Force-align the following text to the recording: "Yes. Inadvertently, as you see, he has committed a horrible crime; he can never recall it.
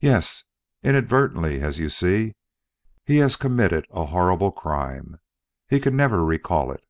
"Yes. 0.00 0.44
Inadvertently, 0.82 1.62
as 1.62 1.78
you 1.78 1.88
see, 1.88 2.34
he 3.06 3.16
has 3.24 3.36
committed 3.36 3.86
a 3.90 4.04
horrible 4.04 4.52
crime; 4.52 5.18
he 5.66 5.80
can 5.80 5.96
never 5.96 6.22
recall 6.22 6.70
it. 6.70 6.84